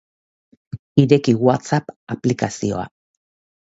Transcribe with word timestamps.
Ireki 1.03 1.33
WhatsApp 1.47 1.85
aplikazioa. 2.13 2.85